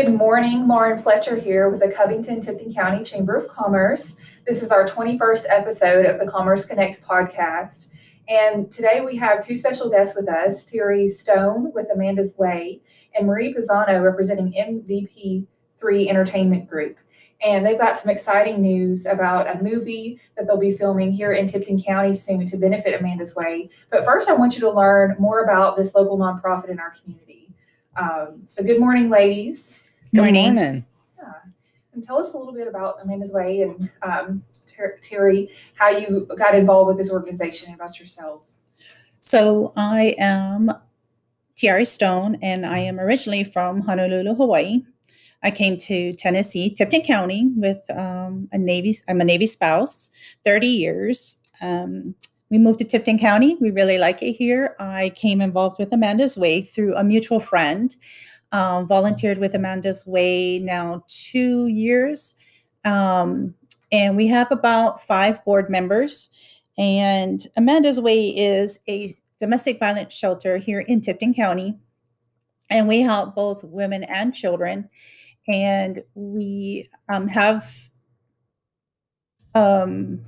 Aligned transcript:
Good 0.00 0.14
morning, 0.14 0.68
Lauren 0.68 1.02
Fletcher 1.02 1.34
here 1.34 1.68
with 1.68 1.80
the 1.80 1.90
Covington 1.90 2.40
Tipton 2.40 2.72
County 2.72 3.02
Chamber 3.02 3.34
of 3.34 3.48
Commerce. 3.48 4.14
This 4.46 4.62
is 4.62 4.70
our 4.70 4.86
21st 4.86 5.46
episode 5.48 6.06
of 6.06 6.20
the 6.20 6.30
Commerce 6.30 6.64
Connect 6.64 7.02
podcast. 7.02 7.88
And 8.28 8.70
today 8.70 9.00
we 9.04 9.16
have 9.16 9.44
two 9.44 9.56
special 9.56 9.90
guests 9.90 10.14
with 10.14 10.28
us 10.28 10.64
Terry 10.64 11.08
Stone 11.08 11.72
with 11.74 11.88
Amanda's 11.92 12.38
Way 12.38 12.80
and 13.12 13.26
Marie 13.26 13.52
Pizano 13.52 14.00
representing 14.00 14.52
MVP3 14.52 16.08
Entertainment 16.08 16.70
Group. 16.70 16.96
And 17.44 17.66
they've 17.66 17.76
got 17.76 17.96
some 17.96 18.08
exciting 18.08 18.60
news 18.60 19.04
about 19.04 19.48
a 19.52 19.60
movie 19.60 20.20
that 20.36 20.46
they'll 20.46 20.58
be 20.58 20.76
filming 20.76 21.10
here 21.10 21.32
in 21.32 21.48
Tipton 21.48 21.82
County 21.82 22.14
soon 22.14 22.46
to 22.46 22.56
benefit 22.56 22.94
Amanda's 22.94 23.34
Way. 23.34 23.68
But 23.90 24.04
first, 24.04 24.30
I 24.30 24.34
want 24.34 24.54
you 24.54 24.60
to 24.60 24.70
learn 24.70 25.16
more 25.18 25.42
about 25.42 25.76
this 25.76 25.92
local 25.96 26.16
nonprofit 26.16 26.68
in 26.68 26.78
our 26.78 26.92
community. 27.02 27.52
Um, 27.96 28.42
so, 28.46 28.62
good 28.62 28.78
morning, 28.78 29.10
ladies. 29.10 29.76
Good 30.14 30.22
morning. 30.22 30.54
morning. 30.54 30.86
Yeah. 31.18 31.32
And 31.92 32.02
tell 32.02 32.18
us 32.18 32.32
a 32.32 32.38
little 32.38 32.54
bit 32.54 32.66
about 32.66 32.96
Amanda's 33.02 33.30
Way 33.30 33.60
and 33.60 33.90
um, 34.00 34.42
Ter- 34.66 34.96
Terry, 35.02 35.50
how 35.74 35.90
you 35.90 36.26
got 36.38 36.54
involved 36.54 36.88
with 36.88 36.96
this 36.96 37.12
organization, 37.12 37.74
about 37.74 38.00
yourself. 38.00 38.42
So, 39.20 39.74
I 39.76 40.14
am 40.18 40.72
Tiare 41.56 41.86
Stone, 41.86 42.38
and 42.40 42.64
I 42.64 42.78
am 42.78 42.98
originally 42.98 43.44
from 43.44 43.82
Honolulu, 43.82 44.34
Hawaii. 44.34 44.82
I 45.42 45.50
came 45.50 45.76
to 45.78 46.14
Tennessee, 46.14 46.70
Tipton 46.70 47.02
County, 47.02 47.50
with 47.54 47.84
um, 47.90 48.48
a 48.52 48.56
Navy. 48.56 48.98
I'm 49.08 49.20
a 49.20 49.24
Navy 49.24 49.46
spouse, 49.46 50.10
30 50.44 50.66
years. 50.66 51.36
Um, 51.60 52.14
we 52.50 52.56
moved 52.56 52.78
to 52.78 52.86
Tipton 52.86 53.18
County. 53.18 53.58
We 53.60 53.70
really 53.70 53.98
like 53.98 54.22
it 54.22 54.32
here. 54.32 54.74
I 54.78 55.10
came 55.10 55.42
involved 55.42 55.78
with 55.78 55.92
Amanda's 55.92 56.36
Way 56.36 56.62
through 56.62 56.96
a 56.96 57.04
mutual 57.04 57.40
friend. 57.40 57.94
Um, 58.50 58.86
volunteered 58.86 59.38
with 59.38 59.54
Amanda's 59.54 60.06
Way 60.06 60.58
now 60.58 61.04
two 61.06 61.66
years. 61.66 62.34
Um, 62.84 63.54
and 63.92 64.16
we 64.16 64.26
have 64.28 64.50
about 64.50 65.02
five 65.02 65.44
board 65.44 65.68
members. 65.68 66.30
And 66.78 67.46
Amanda's 67.56 68.00
Way 68.00 68.28
is 68.28 68.80
a 68.88 69.16
domestic 69.38 69.78
violence 69.78 70.14
shelter 70.14 70.56
here 70.56 70.80
in 70.80 71.00
Tipton 71.00 71.34
County. 71.34 71.78
And 72.70 72.88
we 72.88 73.00
help 73.00 73.34
both 73.34 73.64
women 73.64 74.04
and 74.04 74.34
children 74.34 74.88
and 75.48 76.02
we 76.14 76.90
um, 77.08 77.26
have 77.26 77.90
um, 79.54 80.20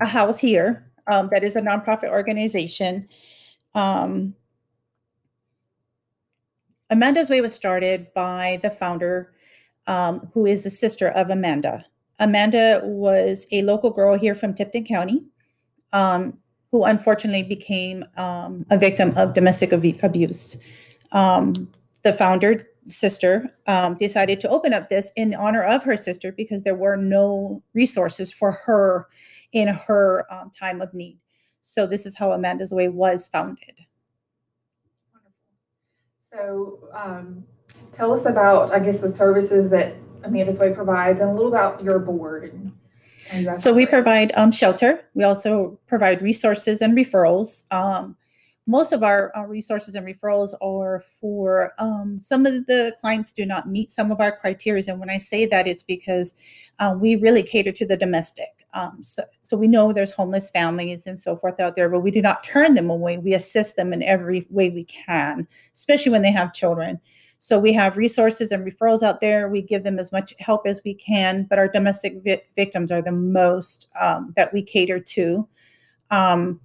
a 0.00 0.06
house 0.06 0.38
here 0.38 0.90
um, 1.06 1.28
that 1.32 1.44
is 1.44 1.56
a 1.56 1.60
nonprofit 1.60 2.10
organization. 2.10 3.08
Um, 3.74 4.34
Amanda's 6.90 7.28
Way 7.28 7.40
was 7.40 7.54
started 7.54 8.12
by 8.14 8.58
the 8.62 8.70
founder, 8.70 9.32
um, 9.86 10.30
who 10.32 10.46
is 10.46 10.62
the 10.62 10.70
sister 10.70 11.08
of 11.08 11.30
Amanda. 11.30 11.84
Amanda 12.18 12.80
was 12.82 13.46
a 13.52 13.62
local 13.62 13.90
girl 13.90 14.16
here 14.16 14.34
from 14.34 14.54
Tipton 14.54 14.84
County 14.84 15.22
um, 15.92 16.38
who 16.70 16.84
unfortunately 16.84 17.42
became 17.42 18.04
a 18.16 18.78
victim 18.78 19.16
of 19.16 19.32
domestic 19.32 19.72
ab- 19.72 19.98
abuse. 20.02 20.58
the 21.12 22.12
founder 22.16 22.66
sister 22.88 23.50
um, 23.66 23.96
decided 23.96 24.38
to 24.40 24.48
open 24.48 24.72
up 24.72 24.88
this 24.88 25.10
in 25.16 25.34
honor 25.34 25.62
of 25.62 25.82
her 25.82 25.96
sister 25.96 26.30
because 26.30 26.62
there 26.62 26.74
were 26.74 26.96
no 26.96 27.62
resources 27.74 28.32
for 28.32 28.52
her 28.52 29.08
in 29.52 29.68
her 29.68 30.24
um, 30.30 30.50
time 30.50 30.80
of 30.80 30.92
need. 30.94 31.18
So 31.60 31.86
this 31.86 32.06
is 32.06 32.16
how 32.16 32.30
Amanda's 32.32 32.72
Way 32.72 32.88
was 32.88 33.26
founded. 33.26 33.80
So 36.32 36.78
um, 36.92 37.44
tell 37.92 38.12
us 38.12 38.26
about, 38.26 38.72
I 38.72 38.80
guess, 38.80 38.98
the 38.98 39.08
services 39.08 39.70
that 39.70 39.94
Amanda's 40.24 40.58
Way 40.58 40.72
provides 40.72 41.20
and 41.20 41.30
a 41.30 41.32
little 41.32 41.48
about 41.48 41.82
your 41.84 41.98
board. 41.98 42.52
And, 42.52 42.72
and 43.30 43.56
so 43.56 43.72
we 43.72 43.86
provide 43.86 44.32
um, 44.34 44.50
shelter. 44.50 45.04
We 45.14 45.24
also 45.24 45.78
provide 45.86 46.22
resources 46.22 46.80
and 46.80 46.96
referrals. 46.96 47.72
Um, 47.72 48.16
most 48.66 48.92
of 48.92 49.04
our, 49.04 49.30
our, 49.36 49.46
resources 49.46 49.94
and 49.94 50.04
referrals 50.04 50.52
are 50.60 51.00
for 51.20 51.72
um, 51.78 52.18
some 52.20 52.46
of 52.46 52.66
the 52.66 52.92
clients 53.00 53.32
do 53.32 53.46
not 53.46 53.68
meet 53.68 53.92
some 53.92 54.10
of 54.10 54.20
our 54.20 54.36
criteria 54.36 54.82
and 54.88 54.98
when 54.98 55.08
i 55.08 55.16
say 55.16 55.46
that 55.46 55.68
it's 55.68 55.84
because 55.84 56.34
um, 56.80 57.00
we 57.00 57.14
really 57.14 57.44
cater 57.44 57.70
to 57.70 57.86
the 57.86 57.96
domestic 57.96 58.55
um, 58.76 59.02
so, 59.02 59.22
so 59.42 59.56
we 59.56 59.66
know 59.66 59.92
there's 59.92 60.10
homeless 60.10 60.50
families 60.50 61.06
and 61.06 61.18
so 61.18 61.36
forth 61.36 61.58
out 61.58 61.76
there 61.76 61.88
but 61.88 62.00
we 62.00 62.10
do 62.10 62.20
not 62.20 62.42
turn 62.42 62.74
them 62.74 62.90
away 62.90 63.18
we 63.18 63.32
assist 63.32 63.76
them 63.76 63.92
in 63.92 64.02
every 64.02 64.46
way 64.50 64.70
we 64.70 64.84
can 64.84 65.46
especially 65.74 66.12
when 66.12 66.22
they 66.22 66.32
have 66.32 66.52
children 66.52 67.00
so 67.38 67.58
we 67.58 67.72
have 67.72 67.96
resources 67.96 68.52
and 68.52 68.64
referrals 68.64 69.02
out 69.02 69.20
there 69.20 69.48
we 69.48 69.62
give 69.62 69.82
them 69.82 69.98
as 69.98 70.12
much 70.12 70.34
help 70.38 70.66
as 70.66 70.80
we 70.84 70.94
can 70.94 71.46
but 71.48 71.58
our 71.58 71.68
domestic 71.68 72.22
vi- 72.22 72.42
victims 72.54 72.92
are 72.92 73.02
the 73.02 73.12
most 73.12 73.88
um, 74.00 74.32
that 74.36 74.52
we 74.52 74.62
cater 74.62 75.00
to 75.00 75.48
um, 76.10 76.60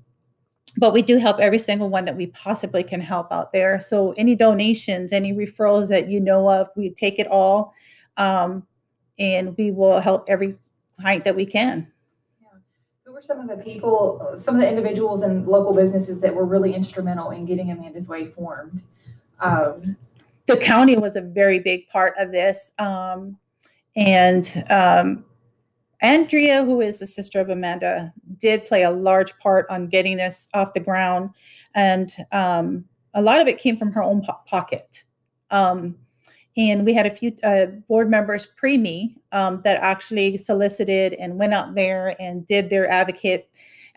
but 0.77 0.93
we 0.93 1.01
do 1.01 1.17
help 1.17 1.39
every 1.39 1.59
single 1.59 1.89
one 1.89 2.05
that 2.05 2.15
we 2.15 2.27
possibly 2.27 2.83
can 2.83 3.01
help 3.01 3.31
out 3.31 3.51
there. 3.51 3.79
So 3.79 4.13
any 4.17 4.35
donations, 4.35 5.11
any 5.11 5.33
referrals 5.33 5.89
that 5.89 6.09
you 6.09 6.19
know 6.19 6.49
of, 6.49 6.69
we 6.75 6.91
take 6.91 7.19
it 7.19 7.27
all, 7.27 7.73
um, 8.17 8.65
and 9.19 9.55
we 9.57 9.71
will 9.71 9.99
help 9.99 10.25
every 10.29 10.57
client 10.99 11.25
that 11.25 11.35
we 11.35 11.45
can. 11.45 11.91
Were 13.21 13.25
some 13.25 13.39
of 13.39 13.55
the 13.55 13.63
people, 13.63 14.33
some 14.35 14.55
of 14.55 14.61
the 14.61 14.67
individuals 14.67 15.21
and 15.21 15.45
local 15.45 15.75
businesses 15.75 16.21
that 16.21 16.33
were 16.33 16.43
really 16.43 16.73
instrumental 16.73 17.29
in 17.29 17.45
getting 17.45 17.69
Amanda's 17.69 18.09
Way 18.09 18.25
formed? 18.25 18.81
Um, 19.39 19.83
the 20.47 20.57
county 20.57 20.97
was 20.97 21.15
a 21.15 21.21
very 21.21 21.59
big 21.59 21.87
part 21.89 22.15
of 22.17 22.31
this, 22.31 22.71
um, 22.79 23.37
and 23.95 24.63
um, 24.71 25.23
Andrea, 26.01 26.65
who 26.65 26.81
is 26.81 26.97
the 26.97 27.05
sister 27.05 27.39
of 27.39 27.49
Amanda, 27.49 28.11
did 28.37 28.65
play 28.65 28.81
a 28.81 28.89
large 28.89 29.37
part 29.37 29.67
on 29.69 29.87
getting 29.87 30.17
this 30.17 30.49
off 30.55 30.73
the 30.73 30.79
ground. 30.79 31.29
And 31.75 32.11
um, 32.31 32.85
a 33.13 33.21
lot 33.21 33.39
of 33.39 33.47
it 33.47 33.59
came 33.59 33.77
from 33.77 33.91
her 33.91 34.01
own 34.01 34.23
po- 34.23 34.41
pocket. 34.47 35.03
Um, 35.51 35.95
and 36.57 36.85
we 36.85 36.93
had 36.93 37.05
a 37.05 37.09
few 37.09 37.33
uh, 37.43 37.67
board 37.87 38.09
members 38.09 38.45
pre 38.45 38.77
me 38.77 39.17
um, 39.31 39.61
that 39.63 39.81
actually 39.81 40.37
solicited 40.37 41.13
and 41.13 41.37
went 41.37 41.53
out 41.53 41.75
there 41.75 42.15
and 42.19 42.45
did 42.45 42.69
their 42.69 42.89
advocate 42.89 43.49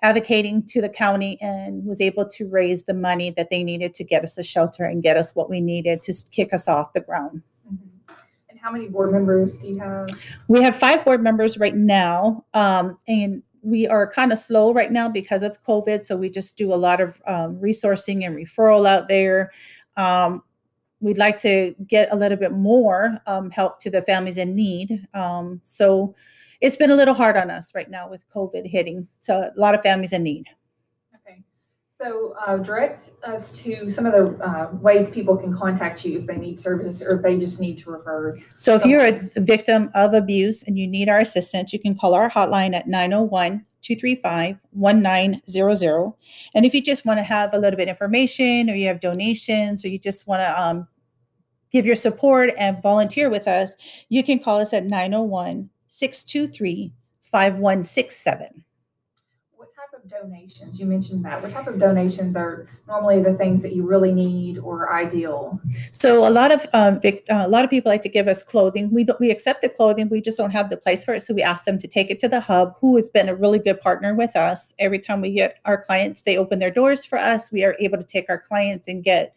advocating 0.02 0.62
to 0.62 0.82
the 0.82 0.88
county 0.88 1.38
and 1.40 1.84
was 1.86 1.98
able 1.98 2.28
to 2.28 2.46
raise 2.48 2.84
the 2.84 2.92
money 2.92 3.30
that 3.30 3.48
they 3.48 3.64
needed 3.64 3.94
to 3.94 4.04
get 4.04 4.22
us 4.22 4.36
a 4.36 4.42
shelter 4.42 4.84
and 4.84 5.02
get 5.02 5.16
us 5.16 5.34
what 5.34 5.48
we 5.48 5.62
needed 5.62 6.02
to 6.02 6.12
kick 6.30 6.52
us 6.52 6.68
off 6.68 6.92
the 6.92 7.00
ground 7.00 7.42
And 8.50 8.60
how 8.60 8.70
many 8.70 8.86
board 8.86 9.12
members 9.12 9.58
do 9.58 9.68
you 9.68 9.78
have? 9.78 10.08
We 10.46 10.62
have 10.62 10.76
five 10.76 11.04
board 11.06 11.22
members 11.22 11.58
right 11.58 11.74
now, 11.74 12.44
um, 12.52 12.98
and 13.08 13.42
we 13.62 13.86
are 13.86 14.06
kind 14.10 14.30
of 14.30 14.38
slow 14.38 14.74
right 14.74 14.92
now 14.92 15.08
because 15.08 15.40
of 15.40 15.62
COVID. 15.64 16.04
So 16.04 16.16
we 16.16 16.28
just 16.28 16.58
do 16.58 16.72
a 16.74 16.76
lot 16.76 17.00
of 17.00 17.20
um, 17.26 17.56
resourcing 17.56 18.26
and 18.26 18.36
referral 18.36 18.86
out 18.86 19.08
there. 19.08 19.52
Um, 19.96 20.42
we'd 21.00 21.18
like 21.18 21.38
to 21.38 21.74
get 21.86 22.12
a 22.12 22.16
little 22.16 22.38
bit 22.38 22.52
more 22.52 23.18
um, 23.26 23.50
help 23.50 23.78
to 23.80 23.90
the 23.90 24.02
families 24.02 24.38
in 24.38 24.54
need. 24.54 25.06
Um, 25.14 25.60
so 25.64 26.14
it's 26.60 26.76
been 26.76 26.90
a 26.90 26.96
little 26.96 27.14
hard 27.14 27.36
on 27.36 27.50
us 27.50 27.74
right 27.74 27.90
now 27.90 28.08
with 28.08 28.28
COVID 28.30 28.66
hitting. 28.66 29.06
So 29.18 29.50
a 29.54 29.60
lot 29.60 29.74
of 29.74 29.82
families 29.82 30.12
in 30.12 30.22
need. 30.22 30.46
Okay. 31.16 31.42
So, 31.88 32.34
uh, 32.46 32.56
direct 32.56 33.10
us 33.22 33.52
to 33.58 33.90
some 33.90 34.06
of 34.06 34.12
the 34.12 34.44
uh, 34.44 34.70
ways 34.72 35.10
people 35.10 35.36
can 35.36 35.56
contact 35.56 36.04
you 36.04 36.18
if 36.18 36.26
they 36.26 36.36
need 36.36 36.58
services 36.58 37.02
or 37.02 37.16
if 37.16 37.22
they 37.22 37.38
just 37.38 37.60
need 37.60 37.76
to 37.78 37.90
refer. 37.90 38.32
So, 38.56 38.74
if 38.74 38.84
you're 38.84 39.04
a 39.04 39.28
victim 39.36 39.90
of 39.94 40.14
abuse 40.14 40.62
and 40.62 40.78
you 40.78 40.86
need 40.86 41.08
our 41.08 41.20
assistance, 41.20 41.72
you 41.72 41.78
can 41.78 41.96
call 41.96 42.14
our 42.14 42.30
hotline 42.30 42.74
at 42.74 42.88
901 42.88 43.64
235 43.84 44.58
1900. 44.70 46.12
And 46.54 46.64
if 46.64 46.74
you 46.74 46.82
just 46.82 47.04
want 47.04 47.18
to 47.18 47.24
have 47.24 47.52
a 47.52 47.58
little 47.58 47.76
bit 47.76 47.84
of 47.84 47.90
information 47.90 48.70
or 48.70 48.74
you 48.74 48.88
have 48.88 49.00
donations 49.00 49.84
or 49.84 49.88
you 49.88 49.98
just 49.98 50.26
want 50.26 50.40
to 50.40 50.60
um, 50.60 50.88
give 51.70 51.86
your 51.86 51.94
support 51.94 52.50
and 52.56 52.82
volunteer 52.82 53.28
with 53.28 53.46
us, 53.46 53.72
you 54.08 54.22
can 54.22 54.38
call 54.38 54.58
us 54.58 54.72
at 54.72 54.84
901 54.84 55.70
623 55.88 56.92
5167 57.22 58.64
donations? 60.08 60.78
You 60.78 60.86
mentioned 60.86 61.24
that. 61.24 61.42
What 61.42 61.52
type 61.52 61.66
of 61.66 61.78
donations 61.78 62.36
are 62.36 62.66
normally 62.86 63.22
the 63.22 63.34
things 63.34 63.62
that 63.62 63.74
you 63.74 63.86
really 63.86 64.12
need 64.12 64.58
or 64.58 64.92
ideal? 64.92 65.60
So 65.92 66.26
a 66.26 66.30
lot 66.30 66.52
of 66.52 66.66
um, 66.72 67.00
vic- 67.00 67.26
uh, 67.30 67.42
a 67.44 67.48
lot 67.48 67.64
of 67.64 67.70
people 67.70 67.90
like 67.90 68.02
to 68.02 68.08
give 68.08 68.28
us 68.28 68.42
clothing. 68.42 68.92
We 68.92 69.04
don't, 69.04 69.18
we 69.20 69.30
accept 69.30 69.62
the 69.62 69.68
clothing. 69.68 70.08
We 70.08 70.20
just 70.20 70.38
don't 70.38 70.50
have 70.50 70.70
the 70.70 70.76
place 70.76 71.04
for 71.04 71.14
it. 71.14 71.20
So 71.20 71.34
we 71.34 71.42
ask 71.42 71.64
them 71.64 71.78
to 71.78 71.88
take 71.88 72.10
it 72.10 72.18
to 72.20 72.28
the 72.28 72.40
hub, 72.40 72.76
who 72.80 72.96
has 72.96 73.08
been 73.08 73.28
a 73.28 73.34
really 73.34 73.58
good 73.58 73.80
partner 73.80 74.14
with 74.14 74.36
us. 74.36 74.74
Every 74.78 74.98
time 74.98 75.20
we 75.20 75.32
get 75.32 75.58
our 75.64 75.82
clients, 75.82 76.22
they 76.22 76.36
open 76.36 76.58
their 76.58 76.70
doors 76.70 77.04
for 77.04 77.18
us. 77.18 77.50
We 77.50 77.64
are 77.64 77.76
able 77.80 77.98
to 77.98 78.04
take 78.04 78.28
our 78.28 78.38
clients 78.38 78.88
and 78.88 79.02
get 79.02 79.36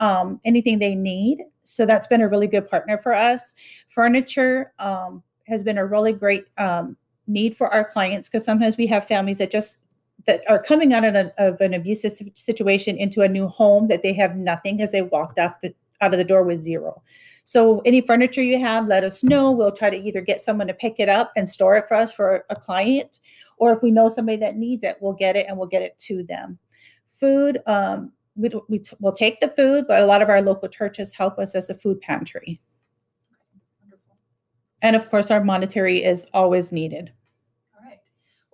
um, 0.00 0.40
anything 0.44 0.78
they 0.78 0.94
need. 0.94 1.42
So 1.62 1.86
that's 1.86 2.06
been 2.06 2.20
a 2.20 2.28
really 2.28 2.46
good 2.46 2.68
partner 2.68 2.98
for 2.98 3.14
us. 3.14 3.54
Furniture 3.88 4.72
um, 4.78 5.22
has 5.46 5.62
been 5.62 5.78
a 5.78 5.86
really 5.86 6.12
great 6.12 6.44
um, 6.58 6.96
need 7.26 7.56
for 7.56 7.72
our 7.72 7.84
clients 7.84 8.28
because 8.28 8.44
sometimes 8.44 8.76
we 8.76 8.86
have 8.86 9.06
families 9.06 9.38
that 9.38 9.50
just 9.50 9.78
that 10.26 10.42
are 10.48 10.62
coming 10.62 10.92
out 10.92 11.04
of 11.04 11.14
an, 11.14 11.32
of 11.38 11.60
an 11.60 11.74
abusive 11.74 12.12
situation 12.34 12.96
into 12.96 13.22
a 13.22 13.28
new 13.28 13.46
home 13.46 13.88
that 13.88 14.02
they 14.02 14.12
have 14.14 14.36
nothing 14.36 14.76
because 14.76 14.92
they 14.92 15.02
walked 15.02 15.38
off 15.38 15.60
the 15.60 15.74
out 16.00 16.12
of 16.12 16.18
the 16.18 16.24
door 16.24 16.42
with 16.42 16.62
zero. 16.62 17.02
So 17.44 17.80
any 17.84 18.00
furniture 18.00 18.42
you 18.42 18.58
have, 18.60 18.88
let 18.88 19.04
us 19.04 19.22
know. 19.22 19.50
We'll 19.50 19.72
try 19.72 19.90
to 19.90 19.96
either 19.96 20.20
get 20.20 20.42
someone 20.42 20.66
to 20.66 20.74
pick 20.74 20.96
it 20.98 21.08
up 21.08 21.32
and 21.36 21.48
store 21.48 21.76
it 21.76 21.86
for 21.86 21.96
us 21.96 22.12
for 22.12 22.44
a 22.50 22.56
client, 22.56 23.20
or 23.58 23.72
if 23.72 23.82
we 23.82 23.90
know 23.90 24.08
somebody 24.08 24.38
that 24.38 24.56
needs 24.56 24.82
it, 24.82 24.96
we'll 25.00 25.12
get 25.12 25.36
it 25.36 25.46
and 25.48 25.56
we'll 25.56 25.68
get 25.68 25.82
it 25.82 25.96
to 25.98 26.24
them. 26.24 26.58
Food, 27.06 27.60
um, 27.66 28.12
we, 28.34 28.50
we 28.68 28.82
will 29.00 29.12
take 29.12 29.40
the 29.40 29.48
food, 29.48 29.84
but 29.86 30.02
a 30.02 30.06
lot 30.06 30.22
of 30.22 30.28
our 30.28 30.42
local 30.42 30.68
churches 30.68 31.12
help 31.12 31.38
us 31.38 31.54
as 31.54 31.70
a 31.70 31.74
food 31.74 32.00
pantry. 32.00 32.60
And 34.82 34.96
of 34.96 35.08
course, 35.08 35.30
our 35.30 35.42
monetary 35.42 36.02
is 36.02 36.26
always 36.34 36.72
needed. 36.72 37.12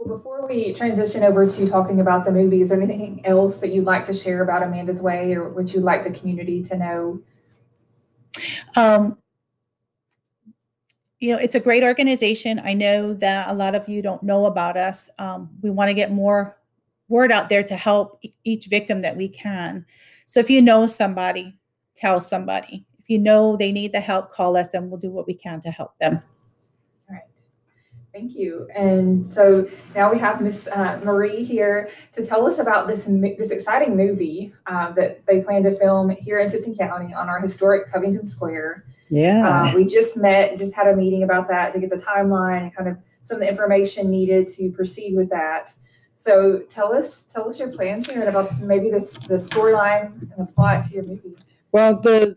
Well, 0.00 0.16
before 0.16 0.46
we 0.46 0.72
transition 0.72 1.22
over 1.22 1.46
to 1.46 1.68
talking 1.68 2.00
about 2.00 2.24
the 2.24 2.32
movie, 2.32 2.62
is 2.62 2.70
there 2.70 2.80
anything 2.80 3.20
else 3.26 3.58
that 3.58 3.68
you'd 3.68 3.84
like 3.84 4.06
to 4.06 4.14
share 4.14 4.42
about 4.42 4.62
Amanda's 4.62 5.02
Way 5.02 5.34
or 5.34 5.50
would 5.50 5.72
you'd 5.72 5.84
like 5.84 6.04
the 6.04 6.10
community 6.10 6.62
to 6.64 6.78
know? 6.78 7.22
Um, 8.76 9.18
you 11.18 11.34
know, 11.34 11.38
it's 11.38 11.54
a 11.54 11.60
great 11.60 11.82
organization. 11.82 12.62
I 12.64 12.72
know 12.72 13.12
that 13.14 13.48
a 13.48 13.52
lot 13.52 13.74
of 13.74 13.90
you 13.90 14.00
don't 14.00 14.22
know 14.22 14.46
about 14.46 14.78
us. 14.78 15.10
Um, 15.18 15.50
we 15.60 15.70
want 15.70 15.90
to 15.90 15.94
get 15.94 16.10
more 16.10 16.56
word 17.08 17.30
out 17.30 17.50
there 17.50 17.62
to 17.64 17.76
help 17.76 18.22
each 18.42 18.66
victim 18.66 19.02
that 19.02 19.18
we 19.18 19.28
can. 19.28 19.84
So 20.24 20.40
if 20.40 20.48
you 20.48 20.62
know 20.62 20.86
somebody, 20.86 21.58
tell 21.94 22.20
somebody. 22.20 22.86
If 23.00 23.10
you 23.10 23.18
know 23.18 23.54
they 23.54 23.70
need 23.70 23.92
the 23.92 24.00
help, 24.00 24.30
call 24.30 24.56
us 24.56 24.68
and 24.72 24.88
we'll 24.88 24.98
do 24.98 25.10
what 25.10 25.26
we 25.26 25.34
can 25.34 25.60
to 25.60 25.70
help 25.70 25.98
them. 25.98 26.22
Thank 28.12 28.34
you. 28.34 28.68
And 28.74 29.24
so 29.24 29.68
now 29.94 30.12
we 30.12 30.18
have 30.18 30.40
Miss 30.40 30.66
uh, 30.66 31.00
Marie 31.04 31.44
here 31.44 31.90
to 32.12 32.24
tell 32.24 32.46
us 32.46 32.58
about 32.58 32.88
this 32.88 33.04
this 33.06 33.50
exciting 33.50 33.96
movie 33.96 34.52
uh, 34.66 34.90
that 34.92 35.24
they 35.26 35.40
plan 35.40 35.62
to 35.62 35.76
film 35.76 36.10
here 36.10 36.40
in 36.40 36.50
Tipton 36.50 36.74
County 36.74 37.14
on 37.14 37.28
our 37.28 37.40
historic 37.40 37.90
Covington 37.90 38.26
Square. 38.26 38.84
Yeah. 39.10 39.48
Uh, 39.48 39.76
we 39.76 39.84
just 39.84 40.16
met 40.16 40.50
and 40.50 40.58
just 40.58 40.74
had 40.74 40.88
a 40.88 40.96
meeting 40.96 41.22
about 41.22 41.48
that 41.48 41.72
to 41.72 41.78
get 41.78 41.90
the 41.90 41.96
timeline 41.96 42.62
and 42.62 42.74
kind 42.74 42.88
of 42.88 42.96
some 43.22 43.36
of 43.36 43.40
the 43.42 43.48
information 43.48 44.10
needed 44.10 44.48
to 44.48 44.70
proceed 44.70 45.16
with 45.16 45.30
that. 45.30 45.72
So 46.12 46.64
tell 46.68 46.92
us 46.92 47.22
tell 47.24 47.48
us 47.48 47.58
your 47.60 47.72
plans 47.72 48.10
here 48.10 48.20
and 48.20 48.28
about 48.28 48.60
maybe 48.60 48.90
this 48.90 49.14
the 49.14 49.36
storyline 49.36 50.20
and 50.20 50.48
the 50.48 50.52
plot 50.52 50.84
to 50.86 50.94
your 50.94 51.04
movie. 51.04 51.36
Well, 51.72 52.00
the 52.00 52.36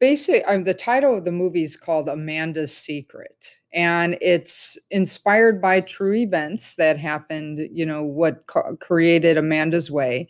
basic 0.00 0.44
um, 0.46 0.64
the 0.64 0.74
title 0.74 1.16
of 1.16 1.24
the 1.24 1.32
movie 1.32 1.64
is 1.64 1.76
called 1.76 2.08
Amanda's 2.08 2.76
Secret, 2.76 3.60
and 3.72 4.16
it's 4.20 4.78
inspired 4.90 5.60
by 5.60 5.80
true 5.80 6.14
events 6.14 6.74
that 6.76 6.98
happened. 6.98 7.68
You 7.72 7.86
know 7.86 8.04
what 8.04 8.46
created 8.80 9.36
Amanda's 9.36 9.90
Way. 9.90 10.28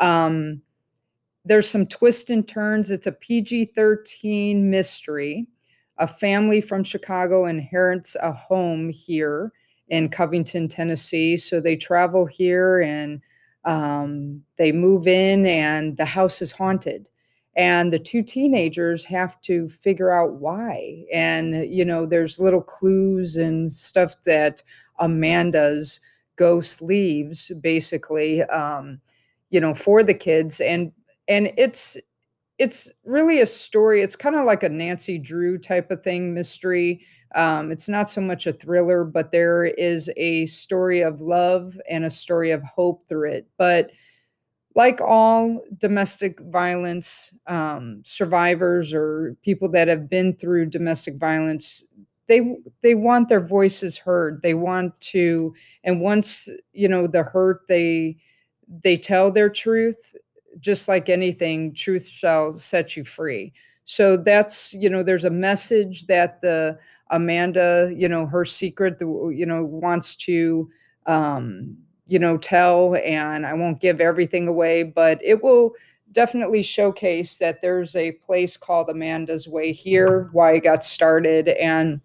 Um, 0.00 0.62
there's 1.44 1.68
some 1.68 1.86
twists 1.86 2.30
and 2.30 2.46
turns. 2.46 2.90
It's 2.90 3.06
a 3.06 3.12
PG 3.12 3.72
13 3.74 4.70
mystery. 4.70 5.46
A 5.98 6.06
family 6.06 6.60
from 6.60 6.84
Chicago 6.84 7.46
inherits 7.46 8.16
a 8.20 8.32
home 8.32 8.88
here 8.90 9.52
in 9.88 10.08
Covington, 10.08 10.68
Tennessee. 10.68 11.36
So 11.36 11.60
they 11.60 11.76
travel 11.76 12.24
here 12.24 12.80
and 12.80 13.20
um, 13.64 14.42
they 14.56 14.72
move 14.72 15.06
in, 15.06 15.44
and 15.44 15.96
the 15.96 16.06
house 16.06 16.40
is 16.40 16.52
haunted. 16.52 17.06
And 17.56 17.92
the 17.92 17.98
two 17.98 18.22
teenagers 18.22 19.04
have 19.06 19.40
to 19.42 19.68
figure 19.68 20.10
out 20.10 20.34
why. 20.34 21.04
And, 21.12 21.72
you 21.72 21.84
know, 21.84 22.06
there's 22.06 22.38
little 22.38 22.62
clues 22.62 23.36
and 23.36 23.72
stuff 23.72 24.14
that 24.24 24.62
Amanda's 24.98 26.00
ghost 26.36 26.80
leaves, 26.80 27.50
basically, 27.60 28.42
um, 28.44 29.00
you 29.50 29.60
know, 29.60 29.74
for 29.74 30.02
the 30.02 30.14
kids. 30.14 30.60
And 30.60 30.92
and 31.28 31.52
it's 31.56 31.96
it's 32.58 32.92
really 33.04 33.40
a 33.40 33.46
story. 33.46 34.02
It's 34.02 34.16
kind 34.16 34.36
of 34.36 34.44
like 34.44 34.62
a 34.62 34.68
Nancy 34.68 35.18
Drew 35.18 35.58
type 35.58 35.90
of 35.90 36.02
thing, 36.02 36.34
mystery. 36.34 37.00
Um, 37.34 37.70
it's 37.70 37.88
not 37.88 38.10
so 38.10 38.20
much 38.20 38.46
a 38.46 38.52
thriller, 38.52 39.04
but 39.04 39.32
there 39.32 39.64
is 39.64 40.10
a 40.16 40.46
story 40.46 41.00
of 41.00 41.20
love 41.20 41.80
and 41.88 42.04
a 42.04 42.10
story 42.10 42.50
of 42.50 42.62
hope 42.62 43.08
through 43.08 43.30
it. 43.30 43.48
But 43.56 43.90
like 44.74 45.00
all 45.00 45.62
domestic 45.78 46.40
violence 46.40 47.34
um, 47.46 48.02
survivors 48.04 48.92
or 48.94 49.36
people 49.42 49.68
that 49.70 49.88
have 49.88 50.08
been 50.08 50.34
through 50.36 50.66
domestic 50.66 51.16
violence, 51.16 51.84
they 52.28 52.56
they 52.82 52.94
want 52.94 53.28
their 53.28 53.40
voices 53.44 53.98
heard. 53.98 54.40
They 54.42 54.54
want 54.54 54.98
to, 55.12 55.54
and 55.82 56.00
once 56.00 56.48
you 56.72 56.88
know 56.88 57.06
the 57.06 57.24
hurt, 57.24 57.62
they 57.68 58.16
they 58.84 58.96
tell 58.96 59.30
their 59.30 59.50
truth. 59.50 60.14
Just 60.58 60.88
like 60.88 61.08
anything, 61.08 61.72
truth 61.74 62.06
shall 62.08 62.58
set 62.58 62.96
you 62.96 63.04
free. 63.04 63.52
So 63.84 64.16
that's 64.16 64.72
you 64.74 64.90
know, 64.90 65.02
there's 65.02 65.24
a 65.24 65.30
message 65.30 66.06
that 66.06 66.40
the 66.42 66.78
Amanda, 67.10 67.92
you 67.96 68.08
know, 68.08 68.26
her 68.26 68.44
secret, 68.44 68.96
you 69.00 69.44
know, 69.46 69.64
wants 69.64 70.14
to, 70.16 70.68
um, 71.06 71.76
you 72.10 72.18
know, 72.18 72.36
tell. 72.36 72.96
And 72.96 73.46
I 73.46 73.54
won't 73.54 73.80
give 73.80 74.00
everything 74.00 74.48
away, 74.48 74.82
but 74.82 75.20
it 75.24 75.42
will 75.42 75.72
definitely 76.12 76.62
showcase 76.62 77.38
that 77.38 77.62
there's 77.62 77.94
a 77.94 78.12
place 78.12 78.56
called 78.56 78.90
Amanda's 78.90 79.46
Way 79.46 79.72
here, 79.72 80.28
why 80.32 80.54
it 80.54 80.64
got 80.64 80.82
started. 80.82 81.48
And 81.48 82.00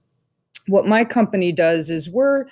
what 0.68 0.88
my 0.88 1.04
company 1.04 1.52
does 1.52 1.90
is 1.90 2.10
we're 2.10 2.46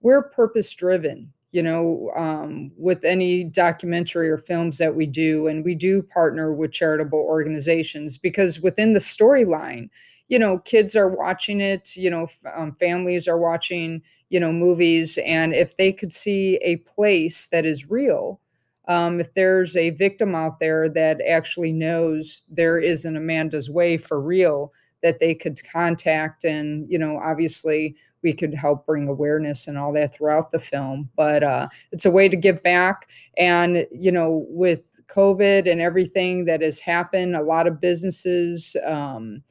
we're 0.00 0.22
purpose 0.22 0.72
driven 0.74 1.32
you 1.54 1.62
know, 1.62 2.10
um, 2.16 2.72
with 2.76 3.04
any 3.04 3.44
documentary 3.44 4.28
or 4.28 4.38
films 4.38 4.76
that 4.78 4.96
we 4.96 5.06
do. 5.06 5.46
And 5.46 5.64
we 5.64 5.76
do 5.76 6.02
partner 6.02 6.52
with 6.52 6.72
charitable 6.72 7.20
organizations 7.20 8.18
because 8.18 8.60
within 8.60 8.92
the 8.92 8.98
storyline, 8.98 9.88
you 10.28 10.38
know 10.38 10.58
kids 10.60 10.96
are 10.96 11.08
watching 11.08 11.60
it 11.60 11.96
you 11.96 12.10
know 12.10 12.26
um, 12.54 12.74
families 12.80 13.28
are 13.28 13.38
watching 13.38 14.02
you 14.30 14.40
know 14.40 14.52
movies 14.52 15.18
and 15.24 15.54
if 15.54 15.76
they 15.76 15.92
could 15.92 16.12
see 16.12 16.56
a 16.62 16.76
place 16.78 17.48
that 17.48 17.64
is 17.66 17.90
real 17.90 18.40
um, 18.86 19.18
if 19.20 19.32
there's 19.34 19.76
a 19.76 19.90
victim 19.90 20.34
out 20.34 20.60
there 20.60 20.88
that 20.90 21.20
actually 21.26 21.72
knows 21.72 22.42
there 22.50 22.78
is 22.78 23.04
an 23.04 23.16
amanda's 23.16 23.70
way 23.70 23.96
for 23.96 24.20
real 24.20 24.72
that 25.02 25.20
they 25.20 25.34
could 25.34 25.60
contact 25.70 26.44
and 26.44 26.86
you 26.90 26.98
know 26.98 27.18
obviously 27.22 27.94
we 28.22 28.32
could 28.32 28.54
help 28.54 28.86
bring 28.86 29.06
awareness 29.06 29.68
and 29.68 29.76
all 29.76 29.92
that 29.92 30.14
throughout 30.14 30.50
the 30.50 30.58
film 30.58 31.10
but 31.16 31.42
uh, 31.42 31.68
it's 31.92 32.06
a 32.06 32.10
way 32.10 32.26
to 32.26 32.36
give 32.36 32.62
back. 32.62 33.06
And 33.36 33.86
you 33.92 34.10
know 34.10 34.46
with 34.48 35.00
covid 35.06 35.70
and 35.70 35.80
everything 35.82 36.46
that 36.46 36.62
has 36.62 36.80
happened 36.80 37.36
a 37.36 37.42
lot 37.42 37.66
of 37.66 37.80
businesses 37.80 38.76
um, 38.84 39.42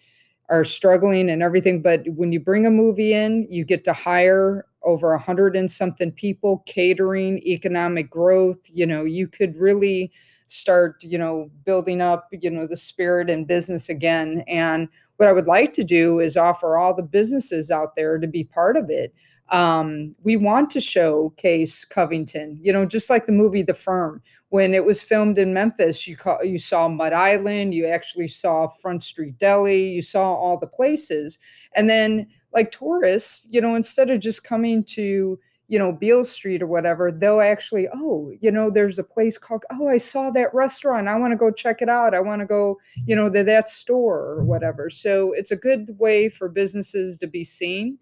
are 0.49 0.65
struggling 0.65 1.29
and 1.29 1.41
everything 1.41 1.81
but 1.81 2.03
when 2.07 2.31
you 2.31 2.39
bring 2.39 2.65
a 2.65 2.71
movie 2.71 3.13
in 3.13 3.47
you 3.49 3.63
get 3.63 3.83
to 3.83 3.93
hire 3.93 4.65
over 4.83 5.13
a 5.13 5.19
hundred 5.19 5.55
and 5.55 5.71
something 5.71 6.11
people 6.11 6.63
catering 6.65 7.39
economic 7.39 8.09
growth 8.09 8.59
you 8.71 8.85
know 8.85 9.03
you 9.03 9.27
could 9.27 9.55
really 9.57 10.11
start 10.47 11.03
you 11.03 11.17
know 11.17 11.49
building 11.65 12.01
up 12.01 12.27
you 12.31 12.49
know 12.49 12.67
the 12.67 12.77
spirit 12.77 13.29
and 13.29 13.47
business 13.47 13.89
again. 13.89 14.43
And 14.47 14.87
what 15.17 15.29
i 15.29 15.31
would 15.31 15.47
like 15.47 15.73
to 15.73 15.83
do 15.83 16.19
is 16.19 16.37
offer 16.37 16.77
all 16.77 16.93
the 16.93 17.03
businesses 17.03 17.71
out 17.71 17.95
there 17.95 18.17
to 18.19 18.27
be 18.27 18.43
part 18.43 18.77
of 18.77 18.89
it 18.89 19.13
um, 19.53 20.15
we 20.23 20.35
want 20.35 20.71
to 20.71 20.81
showcase 20.81 21.85
Covington, 21.85 22.59
you 22.63 22.73
know, 22.73 22.87
just 22.87 23.07
like 23.07 23.27
the 23.27 23.31
movie 23.31 23.61
The 23.61 23.75
Firm. 23.75 24.21
When 24.49 24.73
it 24.73 24.83
was 24.83 25.01
filmed 25.01 25.37
in 25.37 25.53
Memphis, 25.53 26.07
you 26.07 26.17
call, 26.17 26.43
you 26.43 26.57
saw 26.57 26.87
Mud 26.87 27.13
Island, 27.13 27.73
you 27.73 27.85
actually 27.87 28.27
saw 28.27 28.67
Front 28.67 29.03
Street 29.03 29.37
Deli, 29.37 29.89
you 29.89 30.01
saw 30.01 30.33
all 30.33 30.57
the 30.57 30.67
places. 30.67 31.37
And 31.75 31.87
then, 31.87 32.27
like 32.51 32.71
tourists, 32.71 33.47
you 33.49 33.61
know, 33.61 33.75
instead 33.75 34.09
of 34.09 34.19
just 34.19 34.43
coming 34.43 34.83
to, 34.85 35.39
you 35.67 35.79
know, 35.79 35.91
Beale 35.91 36.23
Street 36.23 36.61
or 36.63 36.67
whatever, 36.67 37.11
they'll 37.11 37.41
actually, 37.41 37.87
oh, 37.93 38.31
you 38.41 38.51
know, 38.51 38.71
there's 38.71 38.99
a 38.99 39.03
place 39.03 39.37
called, 39.37 39.65
oh, 39.71 39.87
I 39.87 39.97
saw 39.97 40.31
that 40.31 40.53
restaurant. 40.53 41.07
I 41.07 41.15
want 41.17 41.31
to 41.31 41.37
go 41.37 41.51
check 41.51 41.81
it 41.81 41.89
out. 41.89 42.15
I 42.15 42.21
want 42.21 42.41
to 42.41 42.47
go, 42.47 42.79
you 43.05 43.15
know, 43.15 43.29
to 43.29 43.43
that 43.43 43.69
store 43.69 44.19
or 44.19 44.43
whatever. 44.43 44.89
So 44.89 45.31
it's 45.33 45.51
a 45.51 45.55
good 45.55 45.95
way 45.99 46.29
for 46.29 46.49
businesses 46.49 47.19
to 47.19 47.27
be 47.27 47.43
seen 47.43 47.99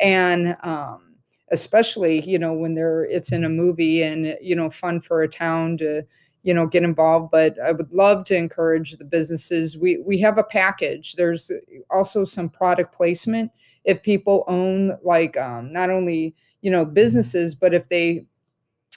and 0.00 0.56
um, 0.62 1.14
especially 1.50 2.20
you 2.28 2.38
know 2.38 2.52
when 2.52 2.74
they're 2.74 3.04
it's 3.04 3.32
in 3.32 3.44
a 3.44 3.48
movie 3.48 4.02
and 4.02 4.36
you 4.40 4.56
know 4.56 4.70
fun 4.70 5.00
for 5.00 5.22
a 5.22 5.28
town 5.28 5.76
to 5.78 6.02
you 6.42 6.54
know 6.54 6.66
get 6.66 6.82
involved 6.82 7.30
but 7.30 7.58
i 7.60 7.70
would 7.72 7.90
love 7.92 8.24
to 8.24 8.36
encourage 8.36 8.92
the 8.96 9.04
businesses. 9.04 9.76
We 9.78 9.98
we 9.98 10.18
have 10.20 10.38
a 10.38 10.44
package. 10.44 11.14
There's 11.14 11.50
also 11.90 12.24
some 12.24 12.48
product 12.48 12.94
placement. 12.94 13.50
If 13.84 14.02
people 14.02 14.44
own 14.48 14.96
like 15.02 15.36
um, 15.36 15.72
not 15.72 15.90
only 15.90 16.34
you 16.62 16.70
know 16.70 16.84
businesses 16.84 17.54
but 17.54 17.74
if 17.74 17.88
they 17.88 18.24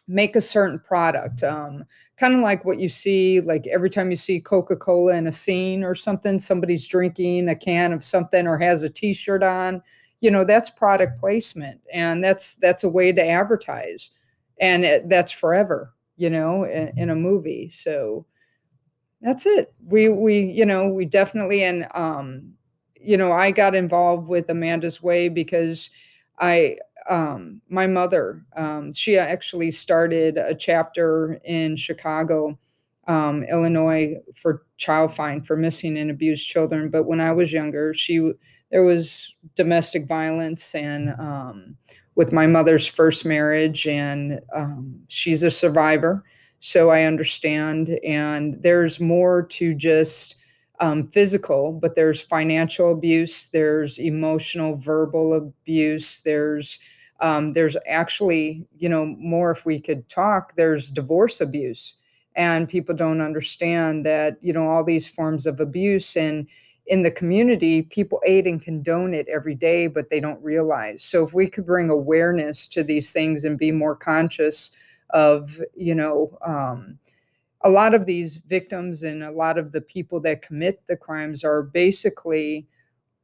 make 0.08 0.36
a 0.36 0.42
certain 0.42 0.80
product 0.80 1.42
um, 1.44 1.84
kind 2.18 2.36
of 2.36 2.42
like 2.42 2.64
what 2.64 2.80
you 2.80 2.90
see 2.90 3.42
like 3.42 3.66
every 3.68 3.90
time 3.90 4.12
you 4.12 4.18
see 4.18 4.40
coca-cola 4.40 5.16
in 5.16 5.25
a 5.28 5.32
scene 5.32 5.84
or 5.84 5.96
something 5.96 6.38
somebody's 6.38 6.88
drinking 6.88 7.50
a 7.50 7.56
can 7.56 7.92
of 7.92 8.06
something 8.06 8.46
or 8.46 8.58
has 8.58 8.84
a 8.84 8.90
t-shirt 8.90 9.42
on 9.42 9.82
you 10.25 10.32
know 10.32 10.44
that's 10.44 10.70
product 10.70 11.20
placement 11.20 11.79
and 11.94 12.24
that's 12.24 12.55
that's 12.55 12.84
a 12.84 12.89
way 12.89 13.12
to 13.12 13.25
advertise 13.25 14.10
and 14.60 14.84
it, 14.84 15.10
that's 15.10 15.32
forever 15.32 15.94
you 16.17 16.29
know 16.29 16.63
in, 16.63 16.91
in, 16.98 17.10
a 17.10 17.15
movie 17.15 17.70
so 17.70 18.25
that's 19.25 19.46
it. 19.46 19.74
We 19.84 20.10
we 20.10 20.39
you 20.39 20.65
know 20.65 20.88
we 20.88 21.05
definitely 21.05 21.63
and 21.63 21.88
um 21.96 22.53
you 23.01 23.17
know 23.17 23.32
I 23.32 23.51
got 23.51 23.75
involved 23.75 24.27
with 24.27 24.50
Amanda's 24.50 25.01
Way 25.01 25.29
because 25.29 25.89
I 26.39 26.77
um 27.10 27.62
my 27.70 27.88
mother 27.88 28.46
um 28.55 28.94
she 28.94 29.17
actually 29.17 29.72
started 29.72 30.38
a 30.38 30.53
chapter 30.53 31.39
in 31.44 31.75
Chicago 31.75 32.58
um, 33.08 33.44
Illinois 33.44 34.16
for 34.36 34.64
Child 34.78 35.16
Find 35.16 35.46
for 35.46 35.56
missing 35.56 35.98
and 35.98 36.10
abused 36.10 36.48
children. 36.48 36.90
But 36.90 37.06
when 37.06 37.22
I 37.22 37.32
was 37.32 37.54
younger, 37.54 37.94
she 37.94 38.34
there 38.72 38.84
was 38.84 39.34
domestic 39.56 40.08
violence 40.08 40.76
and 40.76 41.10
um, 41.20 41.78
with 42.16 42.32
my 42.32 42.48
mother's 42.48 42.88
first 42.88 43.26
marriage, 43.26 43.88
and 43.88 44.40
um, 44.54 45.00
she's 45.08 45.44
a 45.44 45.52
survivor, 45.52 46.24
so 46.60 46.90
I 46.90 47.04
understand. 47.04 47.90
And 48.06 48.62
there's 48.62 49.00
more 49.00 49.44
to 49.44 49.74
just 49.74 50.36
um, 50.80 51.08
physical, 51.08 51.74
but 51.74 51.96
there's 51.96 52.22
financial 52.22 52.92
abuse, 52.92 53.48
there's 53.48 53.98
emotional, 53.98 54.78
verbal 54.78 55.34
abuse, 55.34 56.22
there's 56.22 56.80
um, 57.22 57.54
there's 57.54 57.78
actually, 57.88 58.68
you 58.78 58.90
know, 58.90 59.06
more 59.18 59.52
if 59.52 59.66
we 59.66 59.80
could 59.80 60.08
talk, 60.10 60.56
there's 60.58 60.92
divorce 60.92 61.40
abuse 61.40 61.96
and 62.36 62.68
people 62.68 62.96
don't 62.96 63.22
understand 63.22 64.06
that 64.06 64.38
you 64.42 64.54
know 64.54 64.68
all 64.68 64.84
these 64.84 65.08
forms 65.08 65.46
of 65.46 65.60
abuse 65.60 66.15
and 66.15 66.48
in 66.88 67.01
the 67.01 67.12
community 67.12 67.82
people 67.82 68.22
aid 68.25 68.46
and 68.46 68.62
condone 68.62 69.13
it 69.13 69.27
every 69.27 69.56
day 69.56 69.88
but 69.88 70.10
they 70.10 70.20
don't 70.20 70.44
realize. 70.44 71.04
So 71.04 71.25
if 71.25 71.34
we 71.34 71.48
could 71.48 71.65
bring 71.65 71.89
awareness 71.89 72.68
to 72.70 72.84
these 72.84 73.12
things 73.12 73.44
and 73.44 73.58
be 73.58 73.72
more 73.72 73.96
conscious 73.96 74.72
of 75.12 75.62
you 75.75 75.96
know 75.96 76.38
um, 76.46 77.00
a 77.62 77.70
lot 77.70 77.94
of 77.94 78.06
these 78.06 78.38
victims 78.38 79.04
and 79.04 79.24
a 79.24 79.32
lot 79.32 79.58
of 79.58 79.72
the 79.72 79.82
people 79.82 80.20
that 80.22 80.44
commit 80.44 80.84
the 80.88 80.96
crimes 80.96 81.44
are 81.44 81.63
basically 81.63 82.68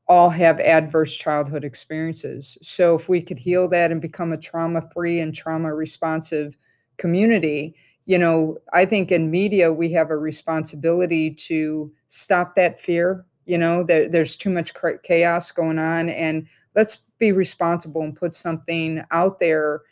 all 0.08 0.30
have 0.30 0.60
adverse 0.60 1.16
childhood 1.16 1.64
experiences. 1.64 2.58
So 2.62 2.96
if 2.96 3.08
we 3.08 3.22
could 3.22 3.40
heal 3.40 3.70
that 3.70 3.92
and 3.92 4.02
become 4.02 4.34
a 4.34 4.38
trauma 4.38 4.82
free 4.94 5.22
and 5.22 5.34
trauma 5.34 5.74
responsive 5.74 6.58
community 6.98 7.76
you 8.12 8.18
know, 8.18 8.58
I 8.74 8.84
think 8.84 9.10
in 9.10 9.32
media 9.32 9.72
we 9.72 9.94
have 9.94 10.12
a 10.12 10.18
responsibility 10.18 11.32
to 11.48 11.90
stop 12.10 12.56
that 12.56 12.82
fear. 12.82 13.26
You 13.46 13.58
know, 13.58 13.86
there, 13.86 14.10
there's 14.10 14.36
too 14.36 14.50
much 14.50 14.74
chaos 15.04 15.50
going 15.54 15.80
on, 15.80 16.10
and 16.10 16.46
let's 16.76 16.98
be 17.20 17.32
responsible 17.32 18.02
and 18.02 18.14
put 18.14 18.34
something 18.34 19.02
out 19.12 19.40
there 19.40 19.84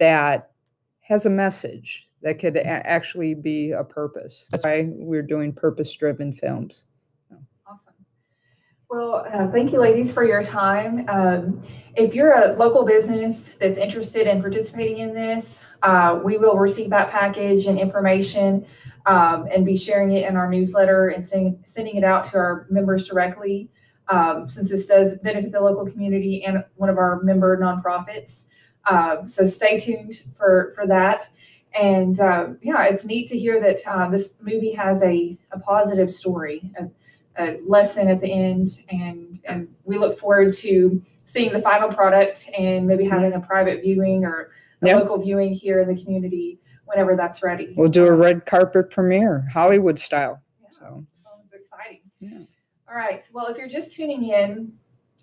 that 0.00 0.52
has 1.02 1.26
a 1.26 1.30
message 1.30 2.08
that 2.22 2.38
could 2.38 2.56
a- 2.56 2.66
actually 2.66 3.34
be 3.34 3.72
a 3.72 3.84
purpose. 3.84 4.48
That's 4.50 4.64
why 4.64 4.88
we're 4.92 5.22
doing 5.22 5.52
purpose-driven 5.52 6.32
films. 6.32 6.85
Well, 8.88 9.26
uh, 9.32 9.48
thank 9.50 9.72
you, 9.72 9.80
ladies, 9.80 10.12
for 10.12 10.24
your 10.24 10.44
time. 10.44 11.06
Um, 11.08 11.60
if 11.96 12.14
you're 12.14 12.32
a 12.32 12.52
local 12.52 12.84
business 12.84 13.48
that's 13.54 13.78
interested 13.78 14.28
in 14.28 14.40
participating 14.40 14.98
in 14.98 15.12
this, 15.12 15.66
uh, 15.82 16.20
we 16.22 16.36
will 16.36 16.56
receive 16.56 16.90
that 16.90 17.10
package 17.10 17.66
and 17.66 17.80
information 17.80 18.64
um, 19.06 19.48
and 19.52 19.66
be 19.66 19.76
sharing 19.76 20.12
it 20.12 20.24
in 20.24 20.36
our 20.36 20.48
newsletter 20.48 21.08
and 21.08 21.26
sending, 21.26 21.58
sending 21.64 21.96
it 21.96 22.04
out 22.04 22.22
to 22.24 22.36
our 22.36 22.64
members 22.70 23.08
directly. 23.08 23.68
Um, 24.08 24.48
since 24.48 24.70
this 24.70 24.86
does 24.86 25.18
benefit 25.18 25.50
the 25.50 25.60
local 25.60 25.84
community 25.84 26.44
and 26.44 26.64
one 26.76 26.88
of 26.88 26.96
our 26.96 27.20
member 27.24 27.58
nonprofits. 27.58 28.44
Um, 28.88 29.26
so 29.26 29.44
stay 29.44 29.80
tuned 29.80 30.22
for, 30.36 30.72
for 30.76 30.86
that. 30.86 31.28
And 31.74 32.20
uh, 32.20 32.50
yeah, 32.62 32.84
it's 32.84 33.04
neat 33.04 33.26
to 33.30 33.38
hear 33.38 33.60
that 33.60 33.80
uh, 33.84 34.08
this 34.10 34.34
movie 34.40 34.74
has 34.74 35.02
a, 35.02 35.36
a 35.50 35.58
positive 35.58 36.08
story. 36.08 36.70
A, 36.78 36.84
a 37.38 37.58
lesson 37.66 38.08
at 38.08 38.20
the 38.20 38.30
end, 38.30 38.66
and 38.90 39.40
and 39.44 39.68
we 39.84 39.98
look 39.98 40.18
forward 40.18 40.52
to 40.54 41.02
seeing 41.24 41.52
the 41.52 41.60
final 41.60 41.88
product 41.88 42.48
and 42.56 42.86
maybe 42.86 43.04
having 43.04 43.32
a 43.32 43.40
private 43.40 43.82
viewing 43.82 44.24
or 44.24 44.50
a 44.82 44.86
yep. 44.86 45.00
local 45.00 45.20
viewing 45.20 45.52
here 45.52 45.80
in 45.80 45.88
the 45.88 46.00
community 46.00 46.58
whenever 46.84 47.16
that's 47.16 47.42
ready. 47.42 47.74
We'll 47.76 47.88
do 47.88 48.06
a 48.06 48.12
red 48.12 48.46
carpet 48.46 48.90
premiere, 48.90 49.44
Hollywood 49.52 49.98
style. 49.98 50.40
Yeah, 50.62 50.68
so 50.70 51.06
sounds 51.22 51.52
exciting. 51.52 52.00
Yeah. 52.18 52.38
All 52.88 52.96
right. 52.96 53.24
Well, 53.32 53.46
if 53.46 53.56
you're 53.56 53.68
just 53.68 53.92
tuning 53.92 54.28
in, 54.28 54.72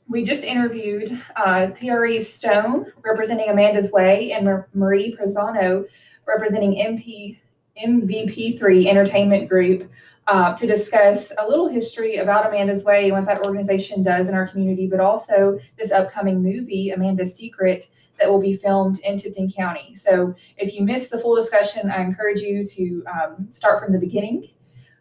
we 0.08 0.24
just 0.24 0.44
interviewed 0.44 1.18
uh, 1.38 1.68
Tiare 1.68 2.22
Stone 2.22 2.92
representing 3.04 3.50
Amanda's 3.50 3.92
Way 3.92 4.34
and 4.34 4.64
Marie 4.74 5.16
Pizano 5.16 5.86
representing 6.26 6.74
MP 6.74 7.40
MVP3 7.84 8.88
Entertainment 8.88 9.50
Group 9.50 9.90
uh, 10.28 10.56
to 10.56 10.68
discuss 10.68 11.34
a 11.40 11.48
little 11.48 11.68
history 11.68 12.18
about 12.18 12.48
Amanda's 12.48 12.84
Way 12.84 13.06
and 13.06 13.14
what 13.14 13.26
that 13.26 13.46
organization 13.46 14.04
does 14.04 14.28
in 14.28 14.36
our 14.36 14.48
community, 14.48 14.88
but 14.88 15.00
also 15.00 15.60
this 15.78 15.92
upcoming 15.92 16.42
movie, 16.42 16.92
Amanda's 16.92 17.36
Secret, 17.36 17.90
that 18.20 18.30
will 18.30 18.40
be 18.40 18.56
filmed 18.56 19.00
in 19.00 19.18
Tipton 19.18 19.52
County. 19.52 19.96
So 19.96 20.36
if 20.58 20.74
you 20.74 20.84
missed 20.84 21.10
the 21.10 21.18
full 21.18 21.36
discussion, 21.36 21.90
I 21.92 22.02
encourage 22.04 22.42
you 22.42 22.66
to 22.66 23.04
um, 23.08 23.48
start 23.50 23.84
from 23.84 23.92
the 23.92 24.00
beginning. 24.00 24.50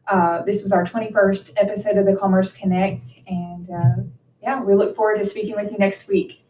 Uh, 0.08 0.42
this 0.42 0.62
was 0.62 0.72
our 0.72 0.84
21st 0.84 1.52
episode 1.56 1.96
of 1.96 2.06
the 2.06 2.16
Commerce 2.16 2.52
Connect, 2.52 3.22
and 3.28 3.70
uh, 3.70 4.02
yeah, 4.42 4.60
we 4.60 4.74
look 4.74 4.96
forward 4.96 5.18
to 5.18 5.24
speaking 5.24 5.54
with 5.54 5.70
you 5.70 5.78
next 5.78 6.08
week. 6.08 6.42